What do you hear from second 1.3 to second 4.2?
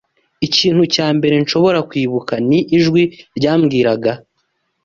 nshobora kwibuka ni ijwi ryambwiraga